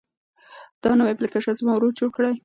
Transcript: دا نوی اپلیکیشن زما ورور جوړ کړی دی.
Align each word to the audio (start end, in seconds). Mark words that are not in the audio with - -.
دا 0.83 0.91
نوی 0.97 1.11
اپلیکیشن 1.13 1.53
زما 1.59 1.71
ورور 1.75 1.93
جوړ 1.99 2.09
کړی 2.15 2.29
دی. 2.33 2.39